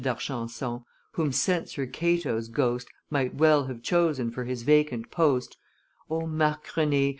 d'Argenson] 0.03 0.83
whom 1.11 1.31
Censor 1.31 1.85
Cato's 1.85 2.47
ghost 2.47 2.87
Might 3.11 3.35
well 3.35 3.65
have 3.65 3.83
chosen 3.83 4.31
for 4.31 4.45
his 4.45 4.63
vacant 4.63 5.11
post, 5.11 5.57
O 6.09 6.25
Marc 6.25 6.75
Rene! 6.75 7.09